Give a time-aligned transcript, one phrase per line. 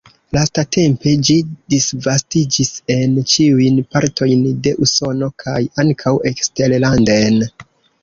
[0.35, 1.35] Lastatempe ĝi
[1.73, 7.43] disvastiĝis en ĉiujn partojn de Usono kaj ankaŭ eksterlanden.